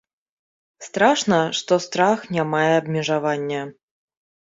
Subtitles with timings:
[0.85, 3.61] Страшна, што страх не мае абмежавання.